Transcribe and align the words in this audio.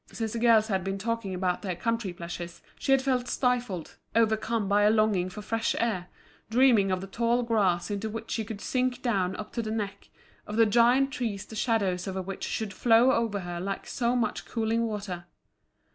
Since 0.11 0.33
the 0.33 0.39
girls 0.39 0.65
had 0.65 0.83
been 0.83 0.97
talking 0.97 1.35
about 1.35 1.61
their 1.61 1.75
country 1.75 2.11
pleasures 2.11 2.63
she 2.79 2.91
had 2.91 3.03
felt 3.03 3.27
stifled, 3.27 3.97
overcome 4.15 4.67
by 4.67 4.81
a 4.81 4.89
longing 4.89 5.29
for 5.29 5.43
fresh 5.43 5.75
air, 5.77 6.07
dreaming 6.49 6.89
of 6.89 7.01
the 7.01 7.05
tall 7.05 7.43
grass 7.43 7.91
into 7.91 8.09
which 8.09 8.31
she 8.31 8.43
could 8.43 8.61
sink 8.61 9.03
down 9.03 9.35
up 9.35 9.53
to 9.53 9.61
the 9.61 9.69
neck, 9.69 10.09
of 10.47 10.55
the 10.55 10.65
giant 10.65 11.11
trees 11.11 11.45
the 11.45 11.55
shadows 11.55 12.07
of 12.07 12.15
which 12.25 12.43
should 12.43 12.73
flow 12.73 13.11
over 13.11 13.41
her 13.41 13.59
like 13.61 13.85
so 13.85 14.15
much 14.15 14.45
cooling 14.47 14.87
water. 14.87 15.25